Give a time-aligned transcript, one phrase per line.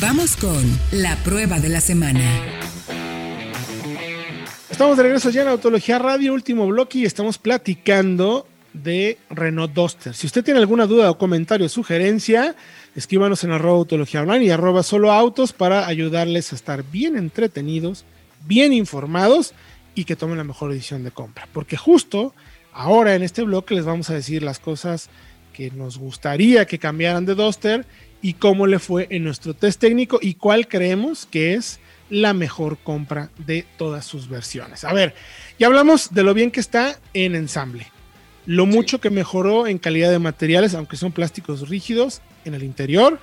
[0.00, 0.62] Vamos con
[0.92, 2.20] la prueba de la semana.
[4.70, 10.14] Estamos de regreso ya en Autología Radio, último bloque, y estamos platicando de Renault Duster.
[10.14, 12.56] Si usted tiene alguna duda o comentario o sugerencia,
[12.96, 18.04] escríbanos en arroba autología online y arroba solo autos para ayudarles a estar bien entretenidos,
[18.46, 19.54] bien informados
[19.94, 21.48] y que tomen la mejor decisión de compra.
[21.52, 22.34] Porque justo
[22.72, 25.08] ahora en este bloque les vamos a decir las cosas
[25.52, 27.86] que nos gustaría que cambiaran de Duster
[28.24, 32.78] y cómo le fue en nuestro test técnico y cuál creemos que es la mejor
[32.78, 34.82] compra de todas sus versiones.
[34.84, 35.14] A ver,
[35.58, 37.86] ya hablamos de lo bien que está en ensamble,
[38.46, 43.20] lo mucho que mejoró en calidad de materiales, aunque son plásticos rígidos, en el interior,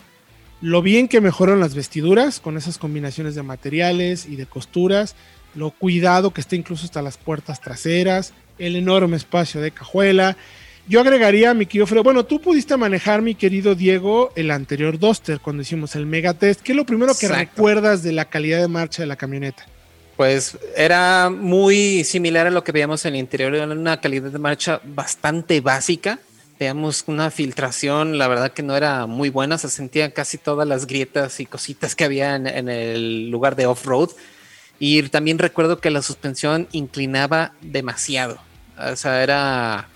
[0.61, 5.15] lo bien que mejoró en las vestiduras con esas combinaciones de materiales y de costuras,
[5.55, 10.37] lo cuidado que está incluso hasta las puertas traseras, el enorme espacio de cajuela,
[10.91, 15.39] yo agregaría, mi querido Fredo, bueno, tú pudiste manejar, mi querido Diego, el anterior Duster
[15.39, 16.59] cuando hicimos el Mega Test.
[16.59, 19.65] ¿Qué es lo primero que recuerdas de la calidad de marcha de la camioneta?
[20.17, 24.37] Pues era muy similar a lo que veíamos en el interior, era una calidad de
[24.37, 26.19] marcha bastante básica.
[26.59, 30.87] Veíamos una filtración, la verdad que no era muy buena, se sentían casi todas las
[30.87, 34.09] grietas y cositas que había en, en el lugar de off-road.
[34.77, 38.39] Y también recuerdo que la suspensión inclinaba demasiado.
[38.77, 39.87] O sea, era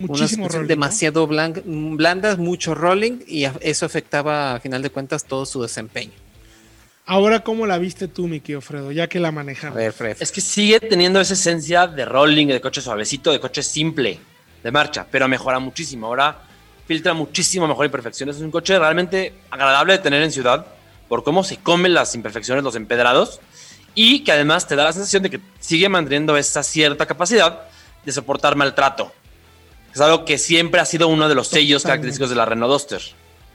[0.00, 5.62] Muchísimo rolling, demasiado blandas, mucho rolling y eso afectaba a final de cuentas todo su
[5.62, 6.12] desempeño.
[7.06, 8.92] Ahora, ¿cómo la viste tú, mi querido Fredo?
[8.92, 9.78] Ya que la manejamos.
[10.18, 14.18] Es que sigue teniendo esa esencia de rolling, de coche suavecito, de coche simple,
[14.62, 16.06] de marcha, pero mejora muchísimo.
[16.06, 16.44] Ahora
[16.86, 18.36] filtra muchísimo mejor imperfecciones.
[18.36, 20.66] Es un coche realmente agradable de tener en ciudad
[21.08, 23.40] por cómo se comen las imperfecciones, los empedrados,
[23.94, 27.62] y que además te da la sensación de que sigue manteniendo esa cierta capacidad
[28.04, 29.12] de soportar maltrato.
[29.94, 33.02] Es algo que siempre ha sido uno de los sellos característicos de la Renault Duster.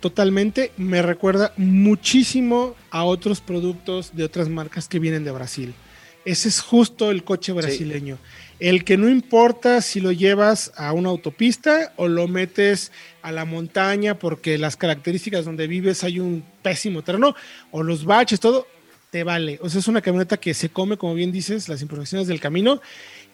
[0.01, 5.73] Totalmente, me recuerda muchísimo a otros productos de otras marcas que vienen de Brasil.
[6.25, 8.17] Ese es justo el coche brasileño.
[8.59, 13.45] El que no importa si lo llevas a una autopista o lo metes a la
[13.45, 17.35] montaña porque las características donde vives hay un pésimo terreno
[17.71, 18.67] o los baches, todo,
[19.11, 19.59] te vale.
[19.61, 22.81] O sea, es una camioneta que se come, como bien dices, las imperfecciones del camino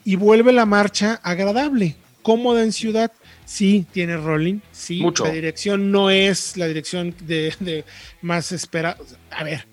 [0.04, 3.12] y vuelve la marcha agradable cómoda en ciudad.
[3.46, 4.60] Sí, tiene rolling.
[4.72, 5.26] Sí, Mucho.
[5.26, 7.84] la dirección no es la dirección de,
[8.22, 8.98] más esperada.
[9.30, 9.66] A ver,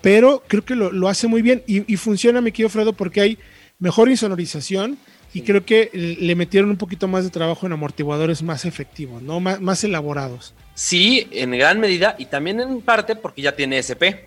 [0.00, 3.38] pero creo que lo, hace muy bien y, funciona, mi querido Fredo, porque hay
[3.78, 4.98] mejor insonorización
[5.32, 9.40] y creo que le metieron un poquito más de trabajo en amortiguadores más efectivos, ¿no?
[9.40, 10.54] Más elaborados.
[10.74, 14.26] Sí, en gran medida y también en parte porque ya tiene SP,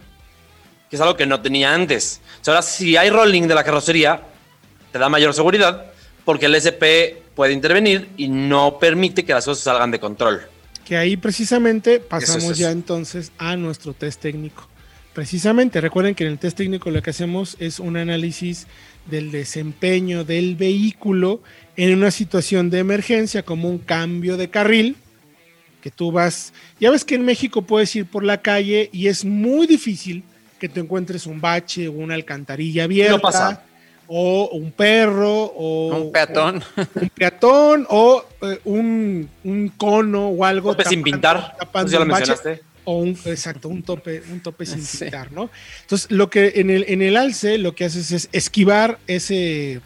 [0.90, 2.22] que es algo que no tenía antes.
[2.47, 4.22] ahora, si hay rolling de la carrocería,
[4.91, 5.91] te da mayor seguridad
[6.24, 10.41] porque el SP puede intervenir y no permite que las cosas salgan de control.
[10.85, 14.68] Que ahí precisamente pasamos ya entonces a nuestro test técnico.
[15.13, 18.68] Precisamente, recuerden que en el test técnico lo que hacemos es un análisis
[19.06, 21.41] del desempeño del vehículo
[21.78, 24.96] en una situación de emergencia como un cambio de carril,
[25.81, 29.23] que tú vas, ya ves que en México puedes ir por la calle y es
[29.23, 30.23] muy difícil
[30.59, 33.16] que te encuentres un bache o una alcantarilla abierta.
[33.16, 33.63] No pasa
[34.07, 36.63] o un perro, o un peatón,
[36.95, 40.71] un peatón, o eh, un, cono o algo.
[40.71, 41.55] Tope sin pintar.
[41.88, 42.61] ya lo mencionaste.
[42.88, 45.49] O un, exacto, un tope, un tope sin pintar, ¿no?
[45.81, 49.81] Entonces, lo que en el, en el alce lo que haces es esquivar ese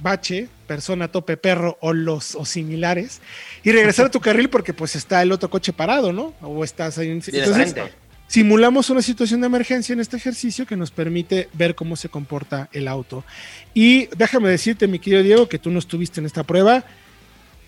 [0.00, 3.20] bache, persona, tope, perro o los o similares,
[3.64, 6.34] y regresar a tu carril porque pues está el otro coche parado, ¿no?
[6.42, 7.10] O estás ahí.
[7.10, 7.74] Entonces,
[8.34, 12.68] simulamos una situación de emergencia en este ejercicio que nos permite ver cómo se comporta
[12.72, 13.22] el auto.
[13.74, 16.82] Y déjame decirte, mi querido Diego, que tú no estuviste en esta prueba.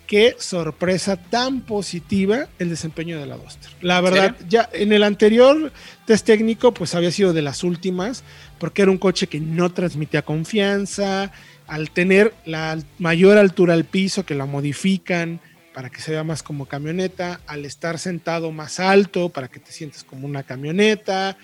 [0.08, 3.70] Qué sorpresa tan positiva el desempeño de la Duster.
[3.80, 5.70] La verdad, ya en el anterior
[6.04, 8.24] test técnico, pues había sido de las últimas,
[8.58, 11.30] porque era un coche que no transmitía confianza.
[11.68, 15.38] Al tener la mayor altura al piso, que la modifican,
[15.76, 19.72] para que se vea más como camioneta, al estar sentado más alto para que te
[19.72, 21.36] sientas como una camioneta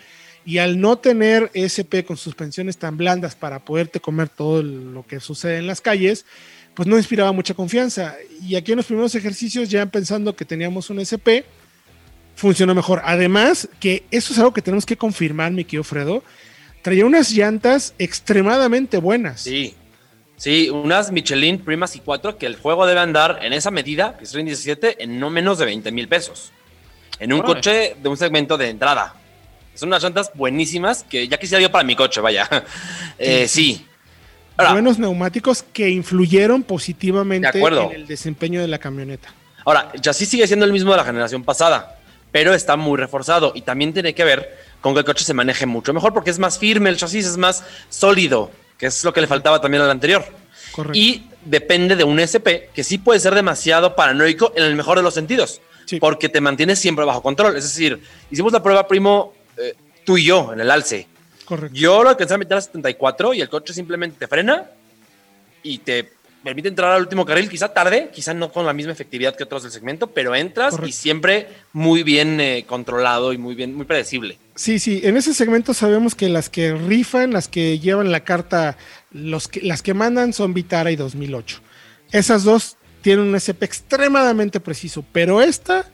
[0.47, 5.21] y al no tener SP con suspensiones tan blandas para poderte comer todo lo que
[5.21, 6.25] sucede en las calles,
[6.73, 8.17] pues no inspiraba mucha confianza.
[8.41, 11.45] Y aquí en los primeros ejercicios, ya pensando que teníamos un SP,
[12.35, 13.03] funcionó mejor.
[13.05, 16.25] Además, que eso es algo que tenemos que confirmar, mi querido Fredo,
[16.81, 19.43] traía unas llantas extremadamente buenas.
[19.43, 19.75] Sí.
[20.43, 24.25] Sí, unas Michelin Primas y 4 que el juego debe andar en esa medida, que
[24.25, 26.51] es 17, en no menos de 20 mil pesos.
[27.21, 29.15] En un coche de un segmento de entrada.
[29.77, 32.49] Son unas llantas buenísimas que ya quisiera yo para mi coche, vaya.
[33.21, 33.87] Eh, sí.
[34.57, 39.33] Buenos neumáticos que influyeron positivamente en el desempeño de la camioneta.
[39.65, 42.01] Ahora, ya sí sigue siendo el mismo de la generación pasada,
[42.33, 45.67] pero está muy reforzado y también tiene que ver con que el coche se maneje
[45.67, 48.51] mucho mejor porque es más firme, el chasis es más sólido,
[48.83, 50.25] que es lo que le faltaba también al anterior.
[50.73, 50.99] Correcto.
[50.99, 55.05] Y depende de un SP que sí puede ser demasiado paranoico en el mejor de
[55.05, 56.01] los sentidos, Sí.
[56.01, 57.57] porque te mantiene siempre bajo control.
[57.57, 61.07] Es decir, hicimos la prueba, primo, eh, tú y yo en el alce.
[61.45, 61.77] Correcto.
[61.79, 64.67] Yo lo alcancé a meter a 74 y el coche simplemente te frena
[65.63, 66.13] y te
[66.43, 69.63] permite entrar al último carril, quizá tarde, quizá no con la misma efectividad que otros
[69.63, 74.39] del segmento, pero entras y siempre muy bien eh, controlado y muy bien, muy predecible.
[74.55, 78.77] Sí, sí, en ese segmento sabemos que las que rifan, las que llevan la carta,
[79.11, 81.61] los que, las que mandan son Vitara y 2008.
[82.11, 85.87] Esas dos tienen un SP extremadamente preciso, pero esta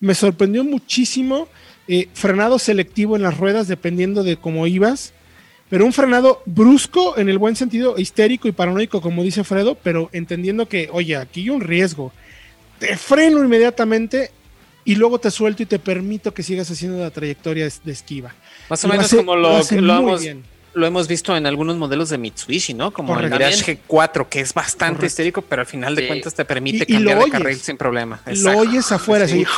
[0.00, 1.48] me sorprendió muchísimo.
[1.88, 5.12] eh, frenado selectivo en las ruedas dependiendo de cómo ibas,
[5.72, 10.10] pero un frenado brusco en el buen sentido, histérico y paranoico, como dice Fredo, pero
[10.12, 12.12] entendiendo que, oye, aquí hay un riesgo.
[12.78, 14.30] Te freno inmediatamente
[14.84, 18.34] y luego te suelto y te permito que sigas haciendo la trayectoria de, esquiva.
[18.68, 20.44] Más o Lo menos hace- como lo lo, lo hemos, bien.
[20.74, 22.90] lo hemos visto en algunos modelos de Mitsubishi, ¿no?
[22.90, 23.36] Como Correcto.
[23.36, 25.06] el Mirage G4, que es bastante Correcto.
[25.06, 26.08] histérico, pero al final de Sí.
[26.08, 27.32] cuentas te permite Y- y lo cambiar de oyes.
[27.32, 28.20] carril sin problema.
[28.26, 28.58] Lo Exacto.
[28.58, 29.44] oyes afuera, Sí.
[29.44, 29.52] así,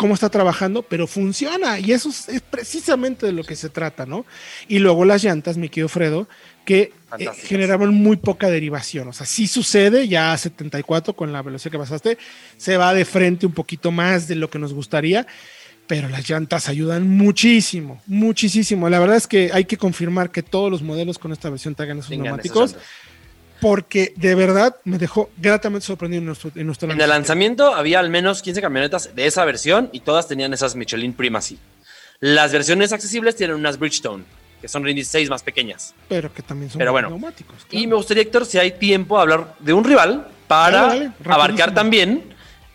[0.00, 1.78] cómo está trabajando, pero funciona.
[1.78, 4.24] Y eso es, es precisamente de lo que se trata, ¿no?
[4.66, 6.26] Y luego las llantas, mi querido Fredo,
[6.64, 9.08] que eh, generaban muy poca derivación.
[9.08, 12.16] O sea, sí sucede, ya a 74 con la velocidad que pasaste,
[12.56, 15.26] se va de frente un poquito más de lo que nos gustaría.
[15.86, 18.88] Pero las llantas ayudan muchísimo, muchísimo.
[18.88, 21.98] La verdad es que hay que confirmar que todos los modelos con esta versión tengan
[21.98, 22.74] esos Tengan neumáticos.
[23.60, 28.00] Porque de verdad me dejó gratamente sorprendido en nuestro, en nuestro En el lanzamiento había
[28.00, 31.58] al menos 15 camionetas de esa versión y todas tenían esas Michelin Primacy.
[32.20, 34.24] Las versiones accesibles tienen unas Bridgestone,
[34.60, 35.94] que son Rindy 6 más pequeñas.
[36.08, 37.66] pero que también son Pero bueno, neumáticos.
[37.70, 41.34] Y me gustaría, Héctor, si hay tiempo, hablar de un rival para Dale, dale, rapidísimo.
[41.34, 42.24] abarcar también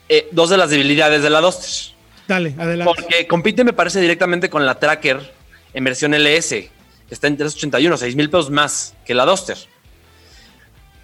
[0.09, 1.95] eh, dos de las debilidades de la Duster.
[2.27, 2.91] Dale, adelante.
[2.95, 5.33] Porque compite, me parece, directamente con la Tracker
[5.73, 6.71] en versión LS, que
[7.11, 9.57] está en 381, 6 mil pesos más que la Duster.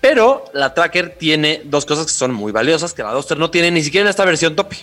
[0.02, 3.70] Pero la Tracker tiene dos cosas que son muy valiosas, que la Duster no tiene
[3.70, 4.78] ni siquiera en esta versión tope.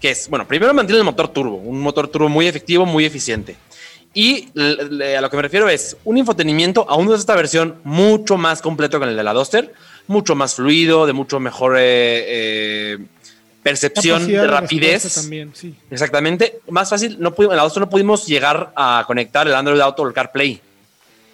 [0.00, 3.56] Que es, bueno, primero mantiene el motor turbo, un motor turbo muy efectivo, muy eficiente.
[4.14, 8.62] Y a lo que me refiero es un infotenimiento, aún de esta versión, mucho más
[8.62, 9.74] completo que el de la Duster,
[10.06, 12.98] mucho más fluido, de mucho mejor eh, eh,
[13.64, 15.14] percepción de rapidez.
[15.14, 15.74] También, sí.
[15.90, 16.60] Exactamente.
[16.68, 20.02] Más fácil, no pudimos, en la Duster no pudimos llegar a conectar el Android Auto
[20.04, 20.60] o el CarPlay.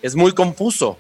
[0.00, 0.96] Es muy confuso.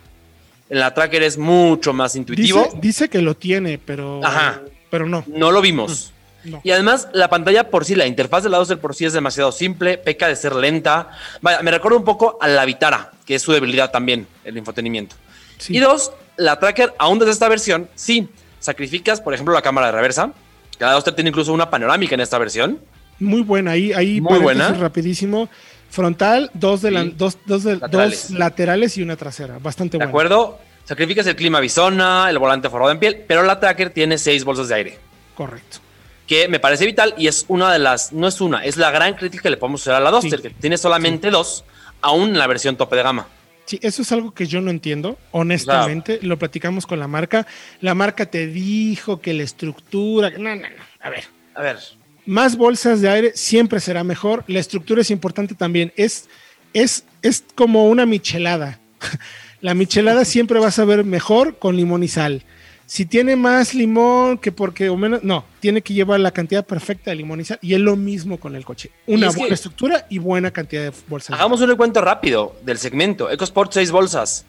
[0.70, 2.62] En la Tracker es mucho más intuitivo.
[2.64, 4.60] Dice, dice que lo tiene, pero, Ajá.
[4.88, 5.24] pero no.
[5.26, 6.12] No lo vimos.
[6.44, 6.60] no.
[6.64, 9.50] Y además, la pantalla por sí, la interfaz de la Duster por sí es demasiado
[9.52, 11.10] simple, peca de ser lenta.
[11.42, 15.16] Vaya, me recuerda un poco a la Vitara, que es su debilidad también, el infotenimiento.
[15.58, 15.76] Sí.
[15.76, 18.28] Y dos, la Tracker, aún desde esta versión, sí,
[18.60, 20.32] sacrificas, por ejemplo, la cámara de reversa.
[20.78, 22.78] La Duster tiene incluso una panorámica en esta versión.
[23.18, 23.72] Muy buena.
[23.72, 24.72] Ahí, ahí Muy buena.
[24.72, 25.50] rapidísimo.
[25.90, 27.14] Frontal, dos, de la- Sí.
[27.16, 28.28] dos, dos, de- Laterales.
[28.30, 29.58] dos laterales y una trasera.
[29.58, 30.08] Bastante ¿De buena.
[30.10, 30.58] acuerdo?
[30.84, 34.68] Sacrificas el clima bisona, el volante forrado en piel, pero la Tracker tiene seis bolsas
[34.68, 34.98] de aire,
[35.36, 35.78] Correcto.
[36.26, 39.14] que me parece vital y es una de las, no es una, es la gran
[39.14, 40.48] crítica que le podemos hacer a la Duster, Sí.
[40.48, 41.64] que tiene solamente dos,
[42.00, 43.26] aún en la versión tope de gama.
[43.66, 46.18] Sí, eso es algo que yo no entiendo, honestamente.
[46.22, 47.46] Lo platicamos con la marca.
[47.80, 50.30] La marca te dijo que la estructura.
[50.30, 50.66] No, no, no.
[51.00, 51.24] A ver.
[51.54, 51.78] A ver,
[52.26, 54.44] Más bolsas de aire siempre será mejor.
[54.46, 55.92] La estructura es importante también.
[55.96, 56.28] Es,
[56.72, 58.78] es, es como una michelada.
[59.60, 62.42] La michelada siempre va a saber mejor con limón y sal.
[62.86, 67.10] Si tiene más limón que porque o menos, no, tiene que llevar la cantidad perfecta
[67.10, 67.58] de limón y sal.
[67.60, 68.90] Y es lo mismo con el coche.
[69.06, 71.36] Una es buena estructura y buena cantidad de bolsas.
[71.36, 73.30] hagamos un recuento rápido del segmento.
[73.30, 74.44] EcoSport, seis bolsas.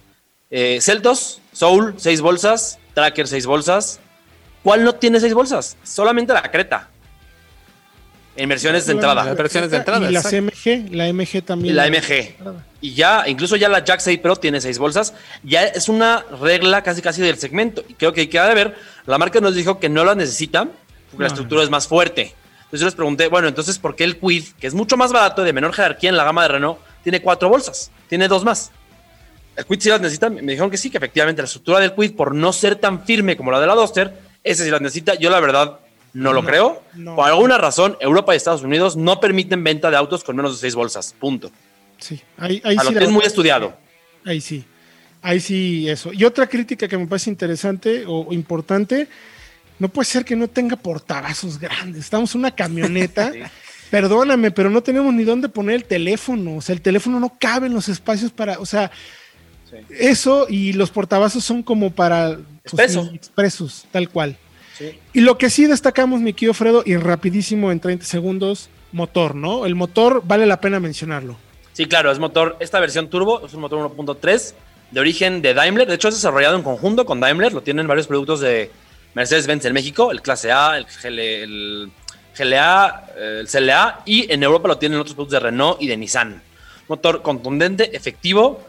[0.50, 2.80] Eh, Celtos, Soul, seis bolsas.
[2.94, 4.00] Tracker, seis bolsas.
[4.64, 5.78] ¿Cuál no tiene seis bolsas?
[5.84, 6.90] Solamente la Creta.
[8.36, 9.26] En versiones de entrada.
[9.26, 10.52] Las versiones de entrada, Y las exacto.
[10.56, 11.76] MG, la MG Y también.
[11.76, 12.36] la MG.
[12.80, 15.14] Y ya, incluso ya la Jack 6 Pro tiene seis bolsas.
[15.44, 17.84] Ya es una regla casi casi del segmento.
[17.88, 18.76] Y creo que queda de ver.
[19.06, 20.64] La marca nos dijo que no la necesita
[21.10, 22.34] porque la No, estructura es más fuerte.
[22.64, 25.44] Entonces yo les pregunté, bueno, entonces ¿por qué el Quid, que es mucho más barato,
[25.44, 27.92] de menor jerarquía en la gama de Renault, tiene cuatro bolsas?
[28.08, 28.72] Tiene dos más.
[29.58, 30.30] El Quid sí las necesita.
[30.30, 33.36] Me dijeron que sí, que efectivamente la estructura del Quid, por no ser tan firme
[33.36, 35.16] como la de la Duster, ese sí las necesita.
[35.16, 35.81] Yo la verdad
[36.14, 36.84] no lo No, creo.
[36.94, 37.16] no.
[37.16, 40.60] Por alguna razón, Europa y Estados Unidos no permiten venta de autos con menos de
[40.60, 41.16] seis bolsas.
[41.20, 41.52] Punto.
[41.98, 43.74] Sí, ahí, ahí A sí lo que es muy estudiado.
[44.26, 44.66] Ahí sí.
[45.22, 46.12] Ahí sí, eso.
[46.14, 49.08] Y otra crítica que me parece interesante o importante,
[49.78, 52.06] no puede ser que no tenga portavasos grandes.
[52.06, 53.32] Estamos en una camioneta.
[53.92, 56.56] Perdóname, pero no tenemos ni dónde poner el teléfono.
[56.58, 58.90] O sea, el teléfono no cabe en los espacios para, o sea,
[59.90, 64.38] eso y los portavasos son como para pues, expresos, tal cual.
[65.14, 69.66] Y lo que sí destacamos, mi querido Fredo, y rapidísimo en 30 segundos, motor, ¿no?
[69.66, 71.38] El motor vale la pena mencionarlo.
[71.74, 74.54] Sí, claro, es motor, esta versión turbo es un motor 1.3
[74.92, 75.88] de origen de Daimler.
[75.88, 77.54] De hecho, es desarrollado en conjunto con Daimler.
[77.54, 78.72] Lo tienen varios productos de
[79.14, 81.92] Mercedes-Benz en México, el Clase A, el, GL, el
[82.38, 86.42] GLA, el CLA, y en Europa lo tienen otros productos de Renault y de Nissan.
[86.88, 88.62] Motor contundente, efectivo,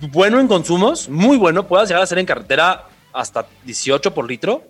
[0.00, 1.66] bueno en consumos, muy bueno.
[1.66, 4.64] Puedes llegar a ser en carretera hasta 18 por litro.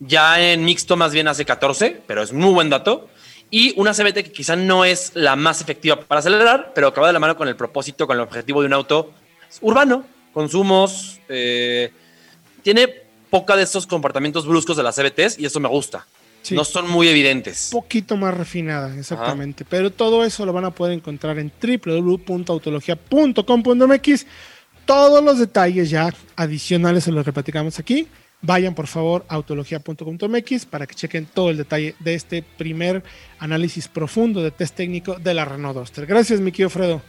[0.00, 3.08] Ya en mixto más bien hace 14, pero es muy buen dato.
[3.50, 7.12] Y una CBT que quizá no es la más efectiva para acelerar, pero acaba de
[7.12, 9.12] la mano con el propósito, con el objetivo de un auto
[9.60, 11.20] urbano, consumos.
[11.28, 11.92] Eh,
[12.62, 12.88] tiene
[13.30, 16.06] poca de estos comportamientos bruscos de las CBTs y eso me gusta.
[16.50, 17.70] No son muy evidentes.
[17.72, 19.64] Un poquito más refinada, exactamente.
[19.64, 24.26] Pero todo eso lo van a poder encontrar en www.autologia.com.mx.
[24.84, 28.06] Todos los detalles ya adicionales se los replaticamos aquí.
[28.42, 33.02] Vayan por favor a autologia.com.mx para que chequen todo el detalle de este primer
[33.38, 36.06] análisis profundo de test técnico de la Renault Duster.
[36.06, 37.02] Gracias, mi querido Fredo.